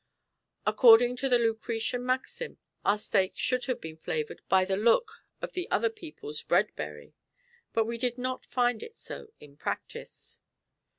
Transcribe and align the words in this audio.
According 0.65 1.15
to 1.17 1.29
the 1.29 1.37
Lucretian 1.37 2.03
maxim, 2.03 2.57
our 2.83 2.97
steak 2.97 3.33
should 3.35 3.65
have 3.65 3.79
been 3.79 3.97
flavoured 3.97 4.41
by 4.49 4.65
the 4.65 4.75
look 4.75 5.23
of 5.43 5.51
the 5.53 5.69
other 5.69 5.91
people's 5.91 6.41
bread 6.41 6.75
berry. 6.75 7.13
But 7.71 7.85
we 7.85 7.99
did 7.99 8.17
not 8.17 8.43
find 8.43 8.81
it 8.81 8.95
so 8.95 9.27
in 9.39 9.57
practice. 9.57 10.39